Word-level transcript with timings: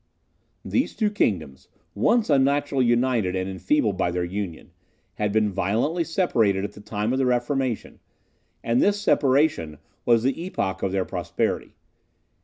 These 0.65 0.95
two 0.95 1.11
kingdoms, 1.11 1.67
once 1.93 2.31
unnaturally 2.31 2.85
united 2.87 3.35
and 3.35 3.47
enfeebled 3.47 3.97
by 3.99 4.09
their 4.09 4.23
union, 4.23 4.71
had 5.13 5.31
been 5.31 5.51
violently 5.51 6.03
separated 6.03 6.63
at 6.63 6.71
the 6.71 6.81
time 6.81 7.13
of 7.13 7.19
the 7.19 7.25
Reformation, 7.27 7.99
and 8.63 8.81
this 8.81 8.99
separation 8.99 9.77
was 10.03 10.23
the 10.23 10.43
epoch 10.43 10.81
of 10.81 10.91
their 10.91 11.05
prosperity. 11.05 11.75